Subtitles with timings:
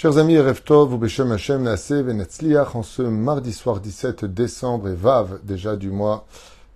[0.00, 5.40] Chers amis, Tov ou Beshem Hashem Venetzliach, en ce mardi soir 17 décembre et Vav,
[5.42, 6.24] déjà du mois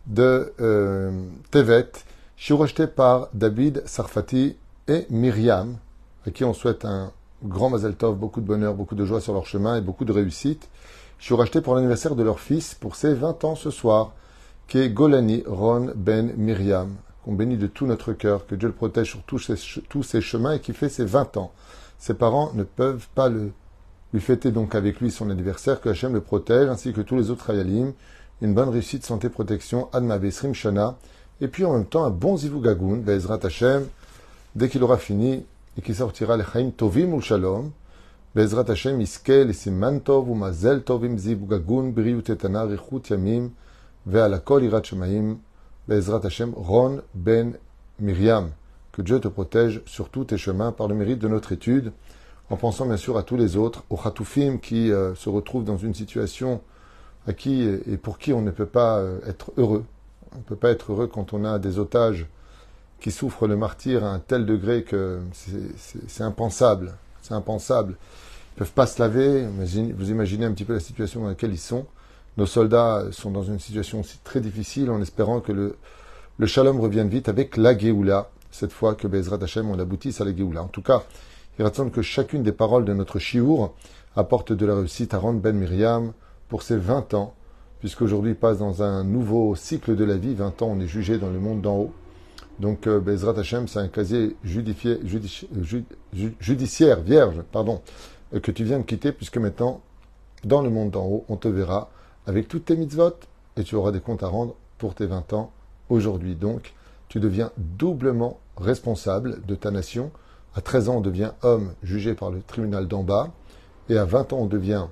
[0.09, 1.23] de euh,
[1.53, 1.93] Tevet,
[2.37, 4.57] je suis rejeté par David Sarfati
[4.89, 5.77] et Myriam,
[6.27, 7.13] à qui on souhaite un
[7.45, 10.11] grand Mazel Tov, beaucoup de bonheur, beaucoup de joie sur leur chemin et beaucoup de
[10.11, 10.69] réussite.
[11.21, 14.15] Je suis racheté pour l'anniversaire de leur fils pour ses 20 ans ce soir,
[14.67, 18.75] qui est Golani Ron Ben Myriam, qu'on bénit de tout notre cœur, que Dieu le
[18.75, 19.55] protège sur tous ses,
[19.89, 21.53] tous ses chemins et qui fait ses 20 ans.
[22.03, 23.53] Ses parents ne peuvent pas le,
[24.13, 27.31] lui fêter donc avec lui son anniversaire, que Hachem le protège, ainsi que tous les
[27.31, 27.93] autres Hayalim.
[28.41, 30.97] Une bonne réussite, santé, protection, Adma Besrim Shana,
[31.41, 33.87] et puis en même temps un bon Zivugagun, Bezrat Hashem,
[34.57, 35.47] dès qu'il aura fini
[35.79, 37.71] et qu'il sortira les Chaim Tovim ou Shalom,
[38.35, 43.51] Bezrat Hashem Iskel Siman Tov Mazel Tovim Zivugagun, Briut Etana, Richut Yamim,
[44.09, 45.37] Ve'alakol Irat Shemaim,
[45.89, 47.55] Bezrat Hashem Ron Ben
[48.01, 48.51] Miriam.
[48.93, 51.93] Que Dieu te protège sur tous tes chemins par le mérite de notre étude,
[52.51, 55.79] en pensant bien sûr à tous les autres, aux Khatoufim qui euh, se retrouvent dans
[55.79, 56.61] une situation
[57.27, 59.85] à qui et pour qui on ne peut pas euh, être heureux.
[60.35, 62.27] On ne peut pas être heureux quand on a des otages
[63.01, 66.95] qui souffrent le martyr à un tel degré que c'est impensable.
[67.21, 67.95] C'est impensable.
[67.95, 69.47] Ils ne peuvent pas se laver.
[69.47, 71.87] Vous imaginez un petit peu la situation dans laquelle ils sont.
[72.37, 77.09] Nos soldats sont dans une situation aussi très difficile en espérant que le, shalom revienne
[77.09, 80.63] vite avec la Géoula, cette fois que Bezrat Hashem, on aboutisse à la Géoula.
[80.63, 81.03] En tout cas,
[81.59, 83.73] il raconte que chacune des paroles de notre Shiur
[84.15, 86.13] apporte de la réussite à Ron Ben Miriam
[86.49, 87.35] pour ses 20 ans,
[87.81, 90.35] puisqu'aujourd'hui il passe dans un nouveau cycle de la vie.
[90.35, 91.93] 20 ans, on est jugé dans le monde d'en haut.
[92.61, 95.01] Donc euh, Bezrat Hashem, c'est un casier judiciaire
[97.01, 97.81] vierge, pardon,
[98.35, 99.81] euh, que tu viens de quitter, puisque maintenant,
[100.45, 101.91] dans le monde d'en haut, on te verra
[102.27, 103.15] avec toutes tes mitzvot,
[103.57, 105.53] et tu auras des comptes à rendre pour tes 20 ans
[105.89, 106.35] aujourd'hui.
[106.35, 106.75] Donc,
[107.13, 110.11] tu deviens doublement responsable de ta nation.
[110.55, 113.29] À 13 ans, on devient homme jugé par le tribunal d'en bas.
[113.91, 114.87] Et à 20 ans, on devient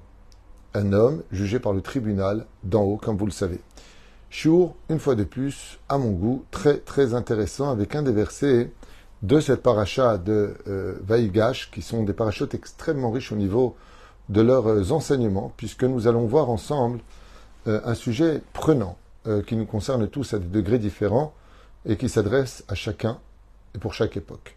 [0.75, 3.59] un homme jugé par le tribunal d'en haut, comme vous le savez.
[4.29, 8.71] Chour, une fois de plus, à mon goût, très très intéressant, avec un des versets
[9.23, 13.77] de cette paracha de euh, qui sont des parachutes extrêmement riches au niveau
[14.29, 17.01] de leurs euh, enseignements, puisque nous allons voir ensemble
[17.67, 18.99] euh, un sujet prenant,
[19.47, 21.35] qui nous concerne tous à des degrés différents,
[21.87, 23.19] et qui s'adresse à chacun
[23.75, 24.57] et pour chaque époque.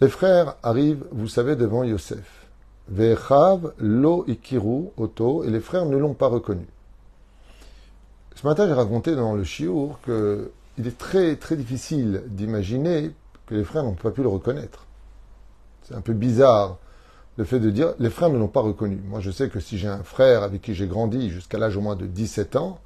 [0.00, 2.46] Les frères arrivent, vous savez, devant Yosef.
[2.88, 6.66] Vechav lo ikiru oto, et les frères ne l'ont pas reconnu.
[8.34, 13.10] Ce matin, j'ai raconté dans le Chiour qu'il est très très difficile d'imaginer
[13.46, 14.86] que les frères n'ont pas pu le reconnaître.
[15.82, 16.78] C'est un peu bizarre
[17.36, 19.00] le fait de dire les frères ne l'ont pas reconnu.
[19.06, 21.80] Moi, je sais que si j'ai un frère avec qui j'ai grandi jusqu'à l'âge au
[21.80, 22.80] moins de 17 ans,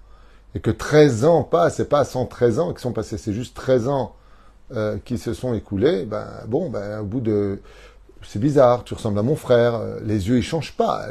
[0.55, 3.89] et que 13 ans passent, c'est pas 113 ans qui sont passés, c'est juste 13
[3.89, 4.15] ans
[4.73, 7.61] euh, qui se sont écoulés, ben bon, ben au bout de...
[8.23, 11.09] C'est bizarre, tu ressembles à mon frère, euh, les yeux ils changent pas,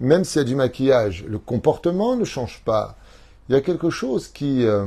[0.00, 2.96] même s'il y a du maquillage, le comportement ne change pas.
[3.48, 4.86] Il y a quelque chose qui, euh,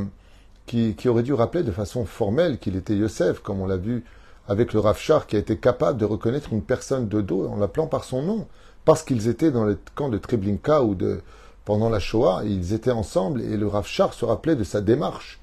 [0.65, 4.03] qui, qui, aurait dû rappeler de façon formelle qu'il était Yosef, comme on l'a vu
[4.47, 7.85] avec le Rafchar, qui a été capable de reconnaître une personne de dos en l'appelant
[7.85, 8.47] par son nom,
[8.85, 11.21] parce qu'ils étaient dans les camps de Treblinka ou de,
[11.69, 15.39] pendant la Shoah, ils étaient ensemble et le Rav Char se rappelait de sa démarche.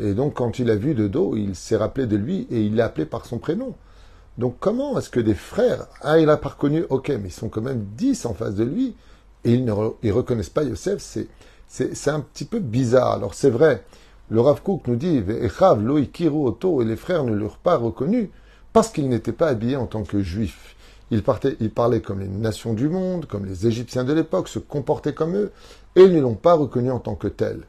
[0.00, 2.74] Et donc, quand il a vu de dos, il s'est rappelé de lui et il
[2.74, 3.74] l'a appelé par son prénom.
[4.38, 7.50] Donc, comment est-ce que des frères, ah, il a pas reconnu, ok, mais ils sont
[7.50, 8.96] quand même dix en face de lui
[9.44, 11.02] et ils ne reconnaissent pas Yosef,
[11.66, 13.12] c'est, un petit peu bizarre.
[13.12, 13.84] Alors, c'est vrai,
[14.30, 18.30] le Rav Kook nous dit, Echav, Loïkiru, Oto, et les frères ne l'ont pas reconnu
[18.72, 20.76] parce qu'ils n'étaient pas habillés en tant que juifs.
[21.10, 25.36] Il, parlait comme les nations du monde, comme les Égyptiens de l'époque, se comportaient comme
[25.36, 25.52] eux,
[25.96, 27.62] et ils ne l'ont pas reconnu en tant que tel.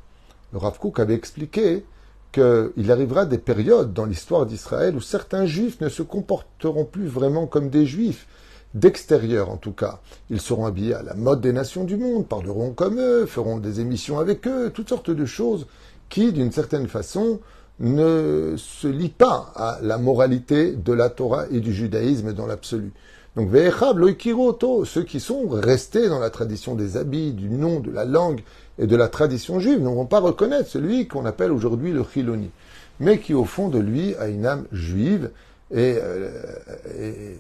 [0.52, 1.86] Le Rav Kook avait expliqué
[2.32, 7.48] qu'il arrivera des périodes dans l'histoire d'Israël où certains juifs ne se comporteront plus vraiment
[7.48, 8.28] comme des juifs,
[8.76, 10.00] d'extérieur en tout cas.
[10.30, 13.80] Ils seront habillés à la mode des nations du monde, parleront comme eux, feront des
[13.80, 15.66] émissions avec eux, toutes sortes de choses
[16.10, 17.40] qui, d'une certaine façon,
[17.80, 22.92] ne se lient pas à la moralité de la Torah et du judaïsme dans l'absolu.
[23.40, 27.90] Donc, Ve'echab loikiroto, ceux qui sont restés dans la tradition des habits, du nom, de
[27.90, 28.42] la langue
[28.78, 32.52] et de la tradition juive, ne vont pas reconnaître celui qu'on appelle aujourd'hui le chiloni,
[33.00, 35.32] mais qui au fond de lui a une âme juive
[35.72, 37.36] et, euh,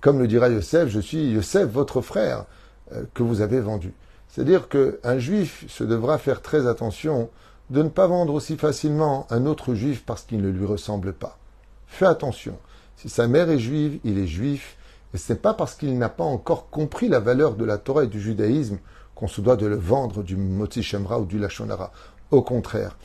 [0.00, 2.46] comme le dira Yosef, je suis Yosef, votre frère,
[2.92, 3.92] euh, que vous avez vendu.
[4.26, 7.30] C'est-à-dire qu'un juif se devra faire très attention
[7.70, 11.38] de ne pas vendre aussi facilement un autre juif parce qu'il ne lui ressemble pas.
[11.86, 12.58] Fais attention.
[12.96, 14.76] Si sa mère est juive, il est juif.
[15.14, 18.04] Et ce n'est pas parce qu'il n'a pas encore compris la valeur de la Torah
[18.04, 18.78] et du judaïsme
[19.14, 21.92] qu'on se doit de le vendre du Moti Shemra ou du Lachonara.
[22.32, 22.98] Au contraire,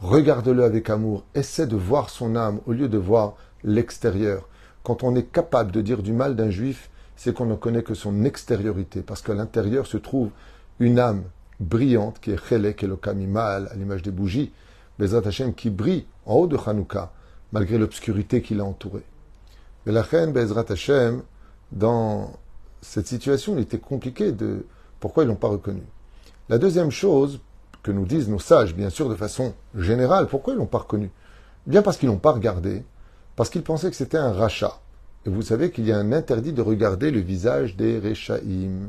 [0.00, 3.34] regarde-le avec amour, essaie de voir son âme au lieu de voir
[3.64, 4.48] l'extérieur.
[4.84, 7.94] Quand on est capable de dire du mal d'un juif, c'est qu'on ne connaît que
[7.94, 10.30] son extériorité, parce qu'à l'intérieur se trouve
[10.78, 11.24] une âme
[11.58, 14.52] brillante qui est Chelek Elokamimal, à l'image des bougies,
[15.00, 17.10] Bezrat Hashem, qui brille en haut de Hanouka,
[17.50, 19.02] malgré l'obscurité qui l'a entouré.
[19.84, 21.22] Mais Bezrat Hashem,
[21.72, 22.32] dans
[22.80, 24.66] cette situation, il était compliqué de
[25.00, 25.82] pourquoi ils l'ont pas reconnu.
[26.48, 27.40] La deuxième chose
[27.82, 31.10] que nous disent nos sages, bien sûr de façon générale, pourquoi ils l'ont pas reconnu?
[31.66, 32.84] Bien parce qu'ils l'ont pas regardé,
[33.34, 34.80] parce qu'ils pensaient que c'était un rachat.
[35.26, 38.88] Et vous savez qu'il y a un interdit de regarder le visage des Rechaïm.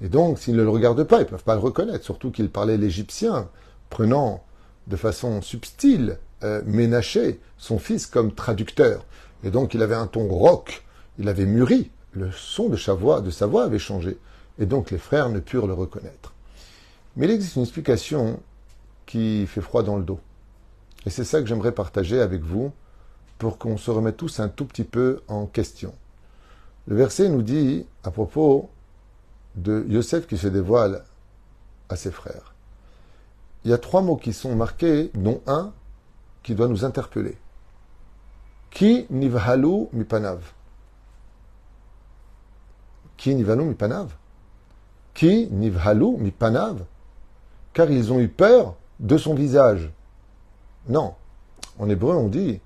[0.00, 2.50] Et donc, s'ils ne le regardent pas, ils ne peuvent pas le reconnaître, surtout qu'il
[2.50, 3.48] parlait l'égyptien,
[3.90, 4.42] prenant
[4.86, 9.04] de façon subtile euh, Ménaché, son fils, comme traducteur.
[9.44, 10.84] Et donc, il avait un ton rock,
[11.18, 13.22] il avait mûri, le son de sa voix,
[13.64, 14.18] avait changé.
[14.58, 16.32] Et donc, les frères ne purent le reconnaître.
[17.16, 18.40] Mais il existe une explication
[19.06, 20.20] qui fait froid dans le dos.
[21.06, 22.72] Et c'est ça que j'aimerais partager avec vous
[23.38, 25.94] pour qu'on se remette tous un tout petit peu en question.
[26.86, 28.68] Le verset nous dit à propos
[29.54, 31.04] de Yosef qui se dévoile
[31.88, 32.54] à ses frères.
[33.64, 35.72] Il y a trois mots qui sont marqués, dont un
[36.42, 37.36] qui doit nous interpeller.
[38.70, 40.40] Ki nivhalu mipanav.
[43.18, 44.10] Ki nivhalu mipanav.
[45.12, 46.76] Ki nivhalu mipanav.
[47.74, 49.90] Car ils ont eu peur de son visage.
[50.88, 51.14] Non.
[51.78, 52.60] En hébreu, on dit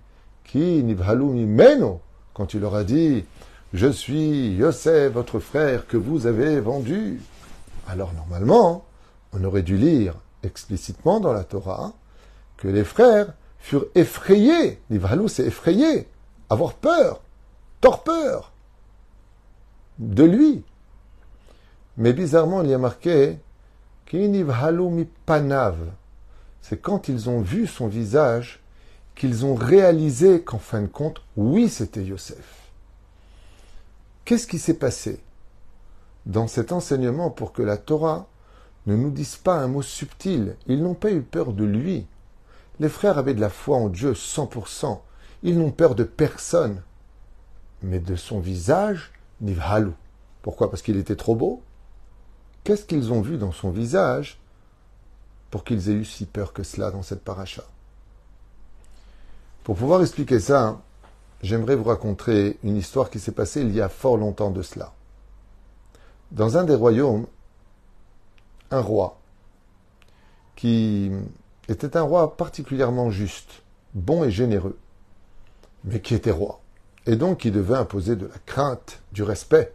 [0.44, 2.00] Ki nivhalu mimeno.
[2.34, 3.24] Quand il leur a dit
[3.72, 7.20] Je suis Yosef, votre frère, que vous avez vendu.
[7.88, 8.84] Alors normalement,
[9.32, 11.92] on aurait dû lire explicitement dans la Torah
[12.58, 14.80] que les frères furent effrayés.
[14.90, 16.08] Nivhalu, c'est effrayé,
[16.50, 17.22] avoir peur,
[17.80, 18.51] torpeur
[20.02, 20.64] de lui.
[21.96, 23.38] Mais bizarrement, il y a marqué
[25.26, 25.76] panav.
[26.60, 28.60] C'est quand ils ont vu son visage
[29.14, 32.70] qu'ils ont réalisé qu'en fin de compte, oui, c'était Yosef.
[34.24, 35.20] Qu'est-ce qui s'est passé
[36.26, 38.26] dans cet enseignement pour que la Torah
[38.86, 40.56] ne nous dise pas un mot subtil?
[40.66, 42.06] Ils n'ont pas eu peur de lui.
[42.80, 45.00] Les frères avaient de la foi en Dieu 100%.
[45.42, 46.82] Ils n'ont peur de personne.
[47.82, 49.12] Mais de son visage,
[49.42, 49.92] Nivhalu.
[50.40, 50.70] Pourquoi?
[50.70, 51.62] Parce qu'il était trop beau
[52.64, 54.38] Qu'est-ce qu'ils ont vu dans son visage
[55.50, 57.64] pour qu'ils aient eu si peur que cela dans cette paracha?
[59.64, 60.80] Pour pouvoir expliquer ça,
[61.42, 64.92] j'aimerais vous raconter une histoire qui s'est passée il y a fort longtemps de cela.
[66.30, 67.26] Dans un des royaumes,
[68.70, 69.18] un roi
[70.56, 71.10] qui
[71.68, 73.62] était un roi particulièrement juste,
[73.94, 74.78] bon et généreux,
[75.84, 76.61] mais qui était roi,
[77.06, 79.74] et donc qui devait imposer de la crainte, du respect,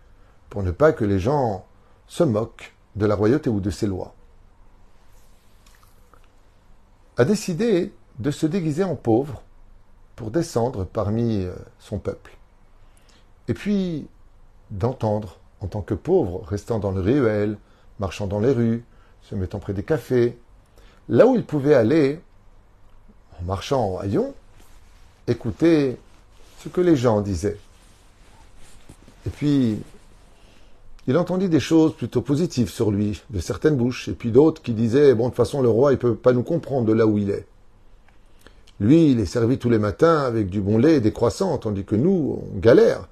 [0.50, 1.66] pour ne pas que les gens
[2.08, 4.14] se moquent de la royauté ou de ses lois,
[7.18, 9.42] a décidé de se déguiser en pauvre
[10.16, 12.38] pour descendre parmi euh, son peuple.
[13.48, 14.08] Et puis
[14.72, 17.58] d'entendre, en tant que pauvre, restant dans le réel,
[18.00, 18.84] marchant dans les rues,
[19.22, 20.38] se mettant près des cafés,
[21.10, 22.22] là où il pouvait aller,
[23.40, 24.34] en marchant en rayon,
[25.28, 25.98] écouter
[26.70, 27.58] que les gens disaient.
[29.26, 29.78] Et puis,
[31.08, 34.74] il entendit des choses plutôt positives sur lui, de certaines bouches, et puis d'autres qui
[34.74, 37.18] disaient, bon, de toute façon, le roi, il peut pas nous comprendre de là où
[37.18, 37.46] il est.
[38.80, 41.84] Lui, il est servi tous les matins avec du bon lait et des croissants, tandis
[41.84, 43.08] que nous, on galère.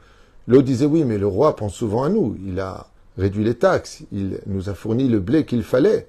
[0.48, 2.38] L'autre disait, oui, mais le roi pense souvent à nous.
[2.46, 2.88] Il a
[3.18, 6.08] réduit les taxes, il nous a fourni le blé qu'il fallait.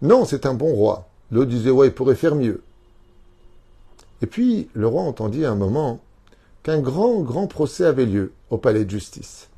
[0.00, 1.08] Non, c'est un bon roi.
[1.30, 2.62] L'autre disait, ouais, il pourrait faire mieux.
[4.20, 6.00] Et puis, le roi entendit un moment
[6.62, 9.48] qu'un grand, grand procès avait lieu au palais de justice.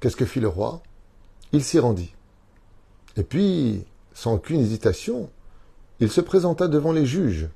[0.00, 0.82] Qu'est-ce que fit le roi?
[1.52, 2.14] Il s'y rendit.
[3.16, 3.84] Et puis,
[4.14, 5.30] sans aucune hésitation,
[6.00, 7.48] il se présenta devant les juges,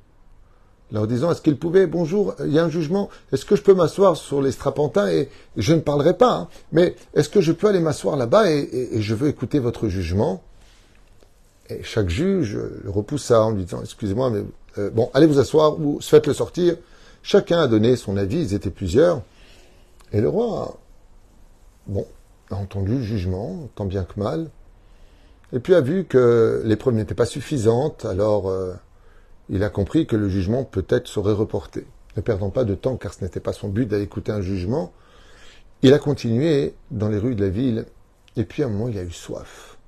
[0.93, 3.75] leur disant est-ce qu'il pouvait, bonjour, il y a un jugement, est-ce que je peux
[3.75, 7.69] m'asseoir sur les strapantins et je ne parlerai pas, hein, mais est-ce que je peux
[7.69, 10.43] aller m'asseoir là-bas et, je veux écouter votre jugement?
[11.71, 14.45] Et chaque juge le repoussa en lui disant excusez-moi, mais
[14.77, 16.77] euh, bon, allez vous asseoir ou faites-le sortir.
[17.27, 19.23] Chacun a donné son avis, ils étaient plusieurs.
[20.13, 20.79] Et le roi,
[21.87, 22.07] bon,
[22.51, 24.51] a entendu le jugement, tant bien que mal,
[25.55, 28.75] et puis a vu que les preuves n'étaient pas suffisantes, alors euh,
[29.49, 31.87] il a compris que le jugement peut-être serait reporté.
[32.19, 34.93] Ne perdant pas de temps, car ce n'était pas son but d'aller écouter un jugement,
[35.81, 37.87] il a continué dans les rues de la ville,
[38.37, 39.79] et puis à un moment il a eu soif.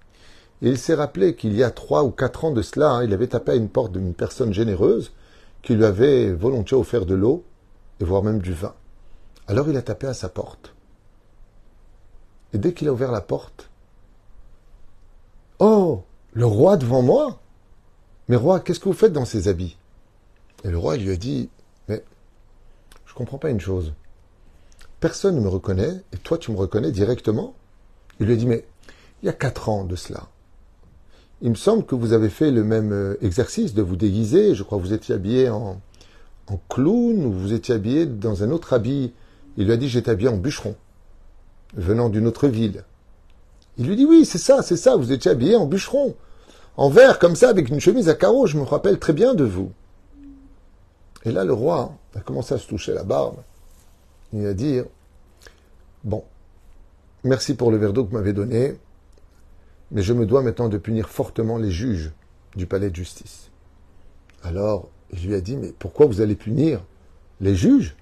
[0.63, 3.13] Et il s'est rappelé qu'il y a trois ou quatre ans de cela, hein, il
[3.13, 5.13] avait tapé à une porte d'une personne généreuse
[5.63, 7.45] qui lui avait volontiers offert de l'eau,
[8.01, 8.75] et voire même du vin.
[9.49, 10.75] Alors il a tapé à sa porte.
[12.53, 13.71] Et dès qu'il a ouvert la porte,
[15.59, 17.41] Oh, le roi devant moi
[18.29, 19.77] mais roi, qu'est-ce que vous faites dans ces habits?
[20.65, 21.49] Et le roi lui a dit,
[21.89, 22.03] mais
[23.05, 23.95] je ne comprends pas une chose.
[24.99, 27.55] personne ne me reconnaît, et toi tu me reconnais directement?
[28.19, 28.67] Il lui a dit, mais
[29.23, 30.29] il y a quatre ans de cela.
[31.43, 34.55] Il me semble que vous avez fait le même euh, exercice de vous déguiser.
[34.55, 35.81] Je crois que vous étiez habillé en,
[36.49, 39.13] en clown ou vous étiez habillé dans un autre habit.
[39.57, 40.75] Il lui a dit, j'étais habillé en bûcheron,
[41.75, 42.85] venant d'une autre ville.
[43.79, 46.15] Il lui dit, oui, c'est ça, c'est ça, vous étiez habillé en bûcheron,
[46.77, 49.45] en vert, comme ça, avec une chemise à carreaux, je me rappelle très bien de
[49.45, 49.71] vous.
[51.25, 53.37] Et là, le roi a commencé à se toucher la barbe.
[54.33, 54.81] Il a dit,
[56.05, 56.23] bon,
[57.25, 58.77] merci pour le verre d'eau que vous m'avez donné,
[59.91, 62.13] mais je me dois maintenant de punir fortement les juges
[62.57, 63.51] du palais de justice.
[64.43, 66.85] Alors, il lui a dit, mais pourquoi vous allez punir
[67.41, 67.97] les juges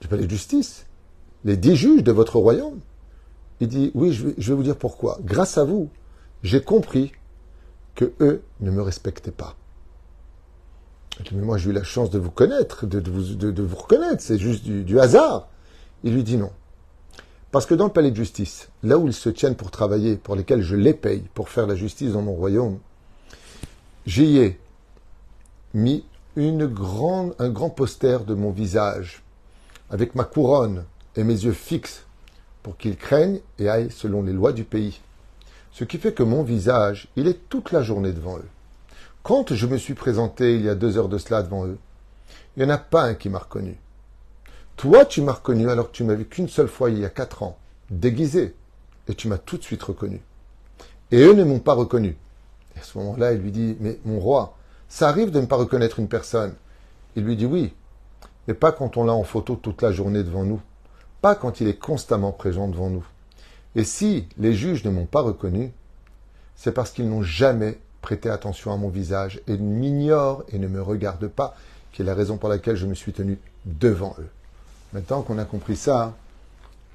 [0.00, 0.86] du palais de justice?
[1.44, 2.80] Les dix juges de votre royaume?
[3.60, 5.18] Il dit, oui, je vais, vous dire pourquoi.
[5.22, 5.88] Grâce à vous,
[6.42, 7.12] j'ai compris
[7.94, 9.56] que eux ne me respectaient pas.
[11.32, 14.98] mais moi, j'ai eu la chance de vous connaître, de, vous, reconnaître, c'est juste du
[14.98, 15.48] hasard.
[16.02, 16.50] Il lui dit non.
[17.54, 20.34] Parce que dans le palais de justice, là où ils se tiennent pour travailler, pour
[20.34, 22.80] lesquels je les paye pour faire la justice dans mon royaume,
[24.06, 24.58] j'y ai
[25.72, 29.22] mis une grande, un grand poster de mon visage,
[29.88, 30.82] avec ma couronne
[31.14, 32.06] et mes yeux fixes,
[32.64, 35.00] pour qu'ils craignent et aillent selon les lois du pays.
[35.70, 38.48] Ce qui fait que mon visage, il est toute la journée devant eux.
[39.22, 41.78] Quand je me suis présenté il y a deux heures de cela devant eux,
[42.56, 43.78] il n'y en a pas un qui m'a reconnu.
[44.76, 47.10] Toi, tu m'as reconnu alors que tu m'as vu qu'une seule fois il y a
[47.10, 47.56] quatre ans,
[47.90, 48.54] déguisé,
[49.08, 50.20] et tu m'as tout de suite reconnu.
[51.10, 52.16] Et eux ne m'ont pas reconnu.
[52.76, 54.56] Et à ce moment-là, il lui dit, mais mon roi,
[54.88, 56.54] ça arrive de ne pas reconnaître une personne.
[57.16, 57.72] Il lui dit oui,
[58.48, 60.60] mais pas quand on l'a en photo toute la journée devant nous,
[61.20, 63.06] pas quand il est constamment présent devant nous.
[63.76, 65.72] Et si les juges ne m'ont pas reconnu,
[66.56, 70.82] c'est parce qu'ils n'ont jamais prêté attention à mon visage et m'ignorent et ne me
[70.82, 71.56] regardent pas,
[71.92, 74.28] qui est la raison pour laquelle je me suis tenu devant eux.
[74.94, 76.14] Maintenant qu'on a compris ça,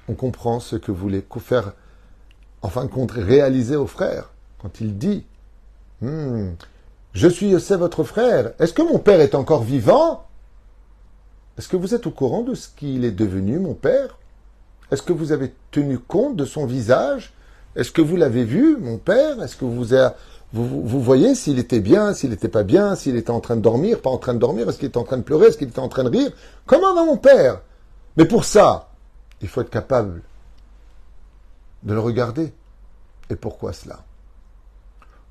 [0.08, 1.74] on comprend ce que voulait faire,
[2.62, 4.30] en fin de compte, réaliser au frère.
[4.58, 5.26] Quand il dit
[6.00, 6.52] hmm,
[7.12, 10.24] Je suis Yosef, votre frère, est-ce que mon père est encore vivant?
[11.58, 14.16] Est-ce que vous êtes au courant de ce qu'il est devenu, mon père?
[14.90, 17.34] Est-ce que vous avez tenu compte de son visage?
[17.76, 19.42] Est-ce que vous l'avez vu, mon père?
[19.42, 19.84] Est-ce que vous,
[20.54, 23.60] vous, vous voyez s'il était bien, s'il n'était pas bien, s'il était en train de
[23.60, 25.68] dormir, pas en train de dormir, est-ce qu'il était en train de pleurer, est-ce qu'il
[25.68, 26.32] était en train de rire?
[26.64, 27.60] Comment va mon père?
[28.16, 28.90] Mais pour ça,
[29.40, 30.22] il faut être capable
[31.82, 32.52] de le regarder.
[33.30, 34.04] Et pourquoi cela?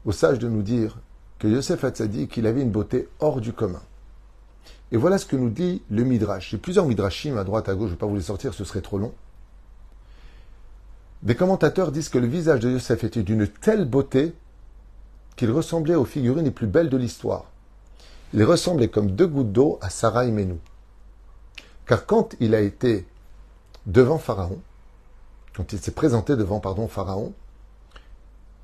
[0.06, 0.98] Au sage de nous dire
[1.38, 3.82] que Yosef dit qu'il avait une beauté hors du commun.
[4.92, 6.50] Et voilà ce que nous dit le Midrash.
[6.50, 8.64] J'ai plusieurs Midrashim à droite, à gauche, je ne vais pas vous les sortir, ce
[8.64, 9.14] serait trop long.
[11.22, 14.34] Des commentateurs disent que le visage de Yosef était d'une telle beauté
[15.36, 17.46] qu'il ressemblait aux figurines les plus belles de l'histoire.
[18.34, 20.60] Il ressemblait comme deux gouttes d'eau à Sarah et Menou.
[21.90, 23.08] Car quand il a été
[23.88, 24.60] devant Pharaon,
[25.56, 27.34] quand il s'est présenté devant Pharaon,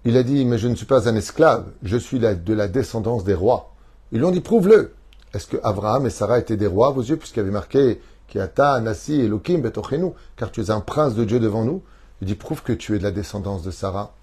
[0.03, 3.23] il a dit Mais je ne suis pas un esclave, je suis de la descendance
[3.23, 3.73] des rois.
[4.11, 4.93] Ils lui ont dit Prouve-le.
[5.33, 7.99] Est-ce que Abraham et Sarah étaient des rois à vos yeux, puisqu'il y avait marqué
[8.27, 11.81] Kiata, Nassi, Elohim, Betochenu, car tu es un prince de Dieu devant nous?
[12.21, 14.13] Il dit Prouve que tu es de la descendance de Sarah.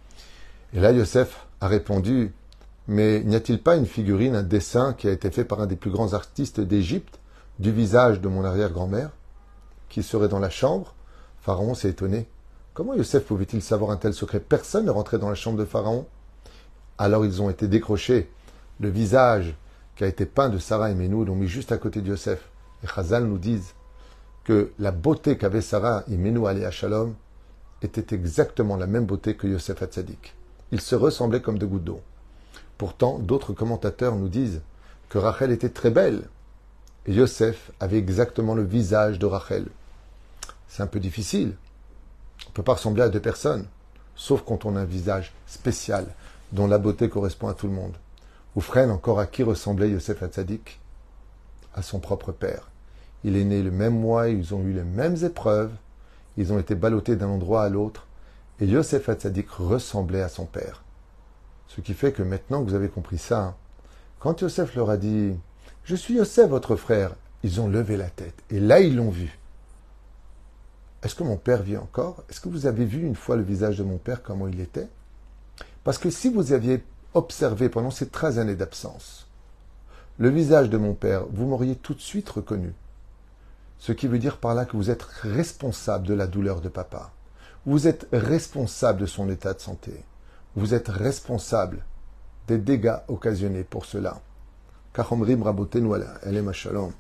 [0.75, 2.33] Et là, Yosef a répondu
[2.87, 5.75] Mais n'y a-t-il pas une figurine, un dessin qui a été fait par un des
[5.75, 7.19] plus grands artistes d'Égypte
[7.59, 9.11] du visage de mon arrière-grand-mère,
[9.89, 10.95] qui serait dans la chambre,
[11.41, 12.29] Pharaon s'est étonné.
[12.75, 14.41] Comment Yosef pouvait-il savoir un tel secret?
[14.41, 16.07] Personne ne rentrait dans la chambre de Pharaon.
[16.99, 18.31] Alors ils ont été décrochés.
[18.81, 19.55] Le visage
[19.97, 22.49] qui a été peint de Sarah et Menou l'ont mis juste à côté de Yosef.
[22.83, 23.75] Et Chazal nous disent
[24.45, 27.15] que la beauté qu'avait Sarah et Menou à Shalom
[27.83, 30.35] était exactement la même beauté que Yosef Hatzadik.
[30.71, 32.01] Ils se ressemblaient comme deux gouttes d'eau.
[32.79, 34.63] Pourtant, d'autres commentateurs nous disent
[35.09, 36.23] que Rachel était très belle,
[37.09, 39.67] Yosef avait exactement le visage de Rachel.
[40.69, 41.57] C'est un peu difficile.
[42.47, 43.67] On ne peut pas ressembler à deux personnes,
[44.15, 46.07] sauf quand on a un visage spécial,
[46.53, 47.97] dont la beauté correspond à tout le monde.
[48.55, 50.79] Ou encore à qui ressemblait Yosef Hatzadik
[51.75, 52.71] À son propre père.
[53.25, 55.73] Il est né le même mois, ils ont eu les mêmes épreuves,
[56.37, 58.07] ils ont été ballottés d'un endroit à l'autre,
[58.61, 60.85] et Yosef Hatzadik ressemblait à son père.
[61.67, 63.57] Ce qui fait que maintenant que vous avez compris ça,
[64.21, 65.35] quand Yosef leur a dit
[65.85, 67.15] je suis Yosef, votre frère.
[67.43, 68.41] Ils ont levé la tête.
[68.51, 69.39] Et là, ils l'ont vu.
[71.03, 72.23] Est-ce que mon père vit encore?
[72.31, 74.89] Est-ce que vous avez vu une fois le visage de mon père, comment il était?
[75.83, 76.85] Parce que si vous aviez
[77.15, 79.27] observé pendant ces 13 années d'absence
[80.19, 82.75] le visage de mon père, vous m'auriez tout de suite reconnu.
[83.79, 87.11] Ce qui veut dire par là que vous êtes responsable de la douleur de papa.
[87.67, 90.05] Vous êtes responsable de son état de santé.
[90.55, 91.85] Vous êtes responsable
[92.47, 94.21] des dégâts occasionnés pour cela.
[94.93, 96.93] Kachomrim rabotenu elem shalom.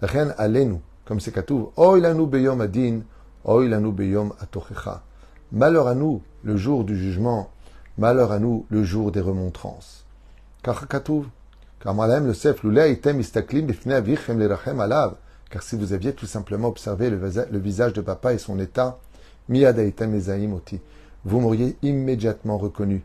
[0.00, 3.00] Rien alenu, comme c'est katuv, oy lanu beyom adin,
[3.44, 5.02] beyom atochecha.
[5.52, 7.50] Malheur à nous le jour du jugement,
[7.98, 10.06] malheur à nous le jour des remontrances.
[10.62, 10.86] Car
[15.50, 18.98] car si vous aviez tout simplement observé le visage de papa et son état,
[21.24, 23.04] vous m'auriez immédiatement reconnu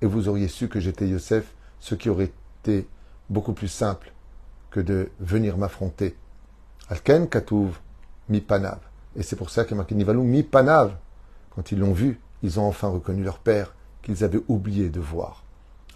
[0.00, 2.88] et vous auriez su que j'étais Yosef, ce qui aurait été
[3.30, 4.12] beaucoup plus simple
[4.70, 6.16] que de venir m'affronter.
[6.88, 7.78] Alken Katouv
[8.28, 8.78] mi panav.
[9.16, 10.94] Et c'est pour ça que marqué Nivalou mi panav.
[11.54, 15.44] Quand ils l'ont vu, ils ont enfin reconnu leur père qu'ils avaient oublié de voir.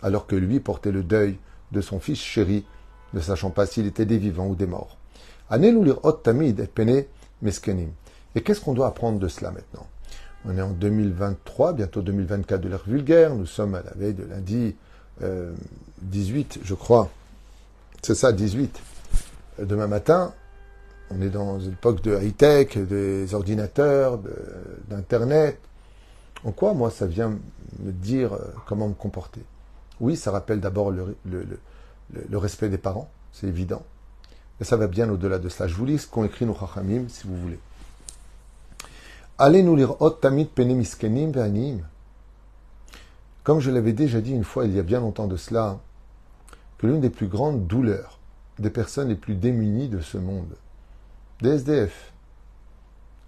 [0.03, 1.39] Alors que lui portait le deuil
[1.73, 2.65] de son fils chéri,
[3.13, 4.97] ne sachant pas s'il était des vivants ou des morts.
[6.23, 7.09] tamid et
[7.43, 7.91] meskenim.
[8.35, 9.87] Et qu'est-ce qu'on doit apprendre de cela maintenant?
[10.45, 13.35] On est en 2023, bientôt 2024 de l'ère vulgaire.
[13.35, 14.77] Nous sommes à la veille de lundi
[15.21, 17.11] 18, euh, je crois.
[18.03, 18.81] C'est ça, 18.
[19.61, 20.33] Demain matin,
[21.11, 24.21] on est dans une époque de high-tech, des ordinateurs,
[24.89, 25.59] d'Internet.
[26.45, 27.31] En quoi, moi, ça vient
[27.81, 29.43] me dire euh, comment me comporter?
[30.01, 31.17] Oui, ça rappelle d'abord le,
[32.33, 33.83] respect des parents, c'est évident.
[34.59, 35.69] Mais ça va bien au-delà de cela.
[35.69, 37.59] Je vous lis ce qu'ont écrit nos chachamim, si vous voulez.
[39.39, 41.33] Allez nous lire Ot Tamid Penemiskenim.
[43.43, 45.79] Comme je l'avais déjà dit une fois il y a bien longtemps de cela,
[46.79, 48.19] que l'une des plus grandes douleurs
[48.59, 50.57] des personnes les plus démunies de ce monde,
[51.41, 52.13] des SDF,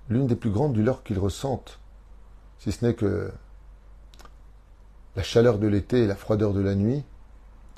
[0.08, 1.78] l'une des plus grandes douleurs qu'ils ressentent,
[2.58, 3.32] si ce n'est que
[5.16, 7.04] la chaleur de l'été et la froideur de la nuit,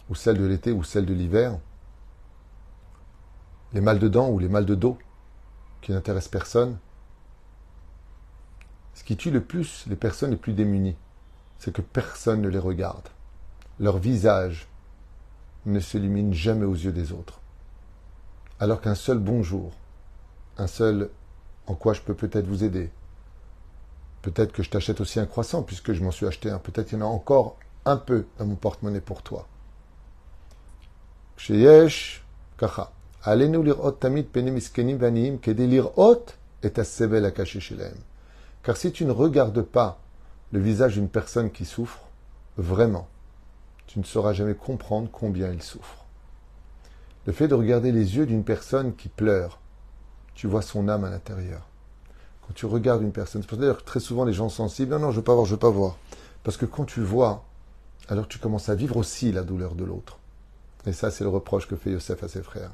[0.09, 1.59] ou celle de l'été ou celle de l'hiver,
[3.73, 4.99] les mal de dents ou les mal de dos
[5.81, 6.79] qui n'intéressent personne,
[8.95, 10.97] ce qui tue le plus les personnes les plus démunies,
[11.59, 13.09] c'est que personne ne les regarde.
[13.79, 14.69] Leur visage
[15.67, 17.41] ne s'illumine jamais aux yeux des autres.
[18.61, 19.73] Alors qu'un seul bonjour,
[20.59, 21.11] un seul
[21.67, 22.91] en quoi je peux peut-être vous aider.
[24.23, 26.59] Peut-être que je t'achète aussi un croissant puisque je m'en suis acheté un.
[26.59, 29.49] Peut-être qu'il y en a encore un peu dans mon porte-monnaie pour toi.
[32.57, 32.93] Kacha.
[33.25, 34.27] Allez-nous lire tamid
[38.63, 39.99] Car si tu ne regardes pas
[40.53, 42.01] le visage d'une personne qui souffre,
[42.57, 43.09] vraiment,
[43.93, 46.07] tu ne sauras jamais comprendre combien il souffre.
[47.27, 49.61] Le fait de regarder les yeux d'une personne qui pleure,
[50.35, 51.69] tu vois son âme à l'intérieur.
[52.41, 54.99] Quand tu regardes une personne, c'est pour ça que très souvent les gens sensibles, non,
[54.99, 55.99] non, je veux pas voir, je veux pas voir.
[56.43, 57.45] Parce que quand tu vois,
[58.09, 60.19] alors tu commences à vivre aussi la douleur de l'autre.
[60.87, 62.73] Et ça, c'est le reproche que fait Yosef à ses frères.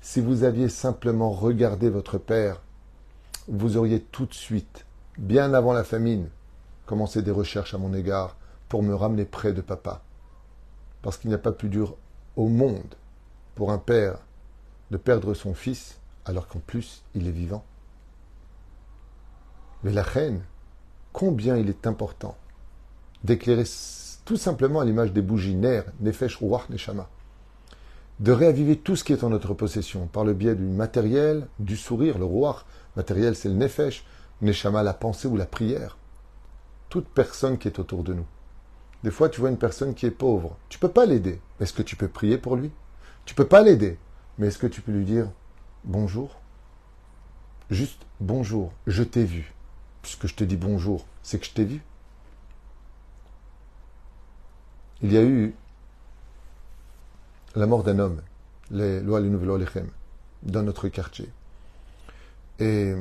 [0.00, 2.62] Si vous aviez simplement regardé votre père,
[3.48, 4.86] vous auriez tout de suite,
[5.18, 6.28] bien avant la famine,
[6.86, 8.36] commencé des recherches à mon égard
[8.68, 10.04] pour me ramener près de papa.
[11.02, 11.96] Parce qu'il n'y a pas plus dur
[12.36, 12.94] au monde
[13.54, 14.18] pour un père
[14.90, 17.64] de perdre son fils alors qu'en plus il est vivant.
[19.82, 20.42] Mais la reine,
[21.12, 22.36] combien il est important
[23.24, 23.64] d'éclairer
[24.24, 27.08] tout simplement à l'image des bougies Ner, Nefesh, Ruach, Neshama,
[28.20, 31.76] de réaviver tout ce qui est en notre possession par le biais du matériel, du
[31.76, 32.64] sourire, le Ruach,
[32.96, 34.04] matériel c'est le Nefesh,
[34.42, 35.96] Neshama la pensée ou la prière,
[36.88, 38.26] toute personne qui est autour de nous.
[39.02, 40.56] Des fois, tu vois une personne qui est pauvre.
[40.68, 41.40] Tu peux pas l'aider.
[41.60, 42.70] Est-ce que tu peux prier pour lui?
[43.24, 43.98] Tu peux pas l'aider.
[44.38, 45.28] Mais est-ce que tu peux lui dire
[45.84, 46.40] bonjour?
[47.70, 49.54] Juste bonjour, je t'ai vu.
[50.02, 51.82] Puisque je te dis bonjour, c'est que je t'ai vu.
[55.02, 55.54] Il y a eu
[57.54, 58.20] la mort d'un homme,
[58.70, 59.20] les lois
[60.42, 61.28] dans notre quartier.
[62.58, 62.94] Et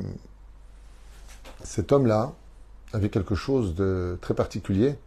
[1.63, 2.33] cet homme-là
[2.93, 4.97] avait quelque chose de très particulier,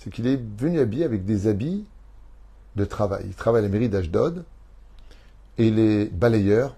[0.00, 1.84] c'est qu'il est venu habillé avec des habits
[2.74, 3.24] de travail.
[3.26, 4.44] Il travaille à la mairie d'Ashdod
[5.58, 6.74] et les balayeurs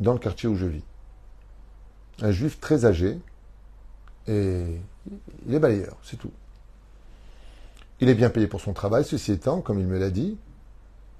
[0.00, 0.82] dans le quartier où je vis.
[2.20, 3.20] Un juif très âgé,
[4.26, 4.66] et
[5.46, 6.32] il est balayeur, c'est tout.
[8.00, 10.36] Il est bien payé pour son travail, ceci étant, comme il me l'a dit.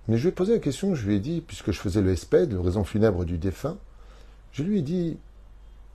[0.09, 2.17] Mais je lui ai posé la question, je lui ai dit, puisque je faisais le
[2.17, 3.79] SPED, le raison funèbre du défunt,
[4.51, 5.17] je lui ai dit,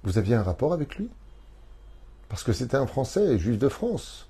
[0.03, 1.09] vous aviez un rapport avec lui?
[2.29, 4.29] Parce que c'était un Français, juif de France.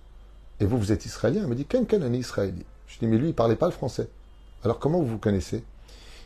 [0.60, 1.44] Et vous, vous êtes israélien.
[1.44, 3.72] Il m'a dit, quel un israélien Je dit, mais lui, il ne parlait pas le
[3.72, 4.08] français.
[4.64, 5.64] Alors comment vous vous connaissez?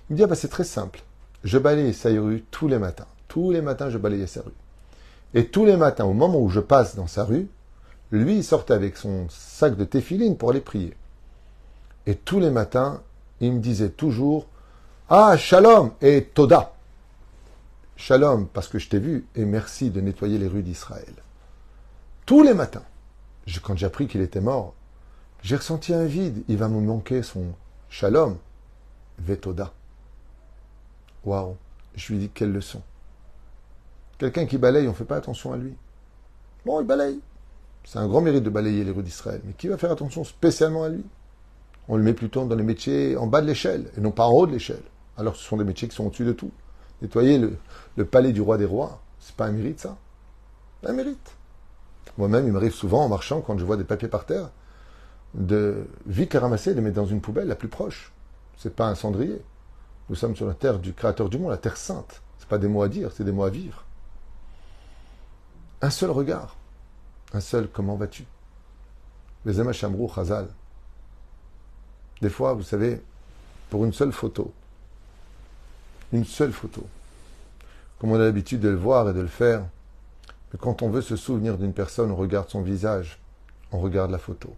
[0.09, 1.01] Il me dit, ah bah, c'est très simple.
[1.43, 3.07] Je balayais sa rue tous les matins.
[3.27, 4.51] Tous les matins, je balayais sa rue.
[5.33, 7.47] Et tous les matins, au moment où je passe dans sa rue,
[8.11, 10.95] lui, il sortait avec son sac de téphiline pour aller prier.
[12.07, 13.01] Et tous les matins,
[13.39, 14.47] il me disait toujours
[15.09, 16.73] Ah, shalom et toda.
[17.97, 21.13] Shalom, parce que je t'ai vu, et merci de nettoyer les rues d'Israël.
[22.25, 22.83] Tous les matins.
[23.63, 24.73] Quand j'ai appris qu'il était mort,
[25.41, 26.43] j'ai ressenti un vide.
[26.47, 27.45] Il va me manquer son
[27.89, 28.37] shalom,
[29.19, 29.73] vetoda.
[31.25, 31.55] Waouh
[31.95, 32.81] Je lui dis quelle leçon.
[34.17, 35.73] Quelqu'un qui balaye, on ne fait pas attention à lui.
[36.65, 37.19] Bon, il balaye.
[37.85, 39.41] C'est un grand mérite de balayer les rues d'Israël.
[39.45, 41.05] Mais qui va faire attention spécialement à lui?
[41.87, 44.31] On le met plutôt dans les métiers en bas de l'échelle et non pas en
[44.31, 44.83] haut de l'échelle.
[45.17, 46.51] Alors ce sont des métiers qui sont au-dessus de tout.
[47.01, 47.39] Nettoyer
[47.95, 49.97] le, palais du roi des rois, c'est pas un mérite ça
[50.85, 51.35] Un mérite.
[52.17, 54.49] Moi-même, il m'arrive souvent en marchant, quand je vois des papiers par terre,
[55.33, 58.11] de vite les ramasser et les mettre dans une poubelle la plus proche.
[58.57, 59.41] C'est pas un cendrier.
[60.09, 62.21] Nous sommes sur la terre du Créateur du monde, la terre sainte.
[62.39, 63.85] C'est pas des mots à dire, c'est des mots à vivre.
[65.81, 66.57] Un seul regard,
[67.33, 68.25] un seul comment vas-tu?
[69.45, 70.47] Les Chamrou Chazal.
[72.21, 73.01] Des fois, vous savez,
[73.69, 74.51] pour une seule photo,
[76.11, 76.85] une seule photo,
[77.97, 79.63] comme on a l'habitude de le voir et de le faire,
[80.51, 83.19] mais quand on veut se souvenir d'une personne, on regarde son visage,
[83.71, 84.55] on regarde la photo.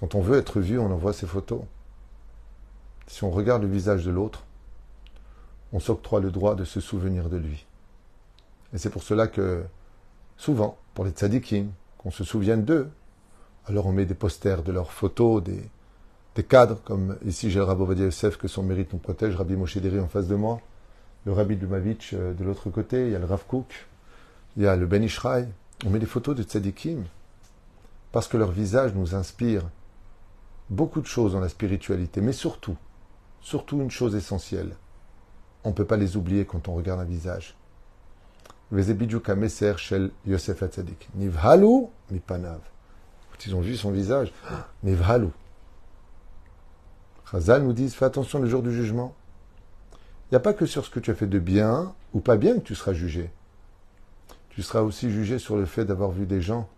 [0.00, 1.62] Quand on veut être vu, on envoie ses photos.
[3.08, 4.44] Si on regarde le visage de l'autre,
[5.72, 7.66] on s'octroie le droit de se souvenir de lui.
[8.72, 9.64] Et c'est pour cela que,
[10.36, 12.88] souvent, pour les tzadikim, qu'on se souvienne d'eux,
[13.66, 15.62] alors on met des posters de leurs photos, des,
[16.44, 19.78] cadres, comme ici j'ai le Rabbi Ovadia Yosef, que son mérite nous protège, Rabbi Moshe
[19.78, 20.60] Deri en face de moi,
[21.26, 23.88] le Rabbi Dumavitch euh, de l'autre côté, il y a le Rav Kook,
[24.56, 25.48] il y a le Ben Ishraï.
[25.86, 27.04] On met des photos de tzadikim
[28.10, 29.62] parce que leur visage nous inspire
[30.70, 32.76] beaucoup de choses dans la spiritualité, mais surtout,
[33.40, 34.74] surtout une chose essentielle.
[35.64, 37.56] On ne peut pas les oublier quand on regarde un visage.
[38.70, 41.08] Messer Shel Yosef Atzadik.
[41.14, 42.60] Nivhalu mipanav.
[43.46, 44.32] Ils ont vu son visage.
[44.82, 45.28] Nivhalu.
[47.30, 49.14] Chazal nous dit fais attention le jour du jugement.
[49.92, 52.36] Il n'y a pas que sur ce que tu as fait de bien ou pas
[52.36, 53.30] bien que tu seras jugé.
[54.58, 56.68] Tu seras aussi jugé sur le fait d'avoir vu des gens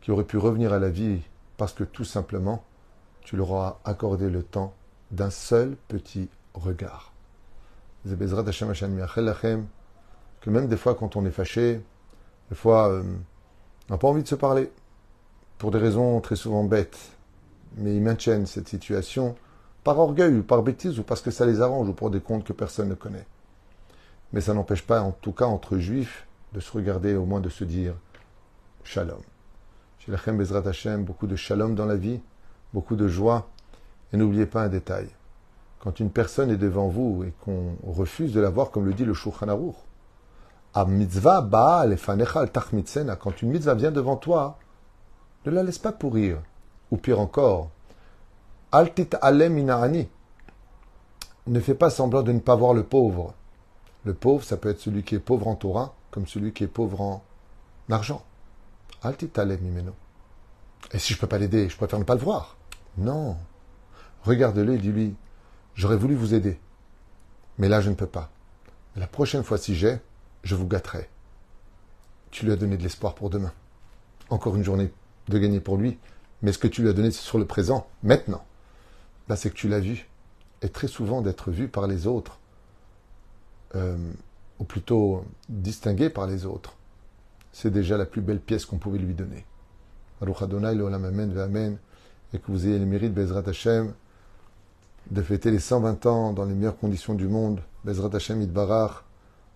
[0.00, 1.20] qui auraient pu revenir à la vie
[1.56, 2.64] parce que tout simplement,
[3.20, 4.74] tu leur auras accordé le temps
[5.12, 7.12] d'un seul petit regard.
[8.04, 8.10] Que
[10.50, 11.80] même des fois, quand on est fâché,
[12.50, 13.04] des fois, euh,
[13.88, 14.72] on n'a pas envie de se parler,
[15.58, 17.12] pour des raisons très souvent bêtes,
[17.76, 19.36] mais ils maintiennent cette situation
[19.84, 22.42] par orgueil ou par bêtise ou parce que ça les arrange ou pour des comptes
[22.42, 23.28] que personne ne connaît.
[24.32, 27.48] Mais ça n'empêche pas, en tout cas entre juifs, de se regarder, au moins de
[27.48, 27.94] se dire
[28.84, 29.20] Shalom.
[29.98, 32.20] Chez la Bezrat Hashem, beaucoup de shalom dans la vie,
[32.72, 33.48] beaucoup de joie.
[34.12, 35.08] Et n'oubliez pas un détail.
[35.80, 39.04] Quand une personne est devant vous et qu'on refuse de la voir, comme le dit
[39.04, 39.74] le Shulchan Aruch,
[40.74, 41.46] a mitzvah
[43.20, 44.58] quand une mitzvah vient devant toi,
[45.44, 46.38] ne la laisse pas pourrir.
[46.90, 47.70] Ou pire encore,
[48.72, 50.08] altit alem inaani.
[51.46, 53.34] Ne fais pas semblant de ne pas voir le pauvre.
[54.04, 56.68] Le pauvre, ça peut être celui qui est pauvre en Torah, comme celui qui est
[56.68, 57.24] pauvre en
[57.90, 58.24] argent.
[59.02, 59.94] Altit alem imeno.
[60.92, 62.56] Et si je ne peux pas l'aider, je préfère ne pas le voir.
[62.96, 63.36] Non.
[64.24, 65.14] Regarde-le et dis-lui,
[65.74, 66.58] j'aurais voulu vous aider.
[67.58, 68.30] Mais là, je ne peux pas.
[68.96, 69.98] La prochaine fois, si j'ai,
[70.42, 71.08] je vous gâterai.
[72.30, 73.52] Tu lui as donné de l'espoir pour demain.
[74.30, 74.92] Encore une journée
[75.28, 75.98] de gagner pour lui.
[76.42, 78.44] Mais ce que tu lui as donné sur le présent, maintenant,
[79.28, 80.08] là, c'est que tu l'as vu.
[80.62, 82.38] Et très souvent, d'être vu par les autres,
[83.74, 83.96] euh,
[84.58, 86.74] ou plutôt distingué par les autres,
[87.52, 89.44] c'est déjà la plus belle pièce qu'on pouvait lui donner.
[90.20, 90.26] Et
[92.38, 93.94] que vous ayez le mérite, Bezrat Hashem,
[95.10, 99.04] de fêter les 120 ans dans les meilleures conditions du monde, Bezrat Hashem Idbarach,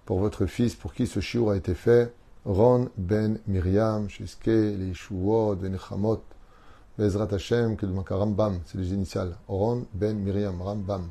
[0.07, 4.95] pour votre fils, pour qui ce shiur a été fait, Ron ben Miriam, Shiske, les
[4.95, 6.23] Shuot, ben Nechamot,
[6.99, 7.93] Bezrat Hashem, que de
[8.67, 11.09] c'est les initiales, Ron ben Miriam, Rambam.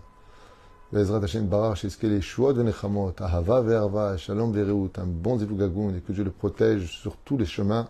[0.92, 6.02] Bezrat Hashem Barach, les Shuot, ben Nechamot, Ahava verva, Shalom vereut, un bon zivugagoun, et
[6.02, 7.88] que Dieu le protège sur tous les chemins,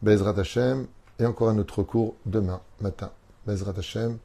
[0.00, 0.86] Bezrat Hashem,
[1.18, 3.10] et encore un autre cours demain matin.
[3.46, 4.16] Bezrat Hashem,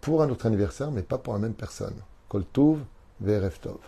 [0.00, 1.96] pour un autre anniversaire, mais pas pour la même personne.
[2.28, 2.78] Kol Tuv,
[3.60, 3.78] Tov.